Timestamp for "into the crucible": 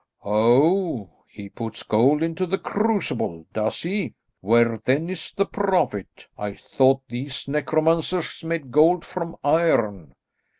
2.23-3.45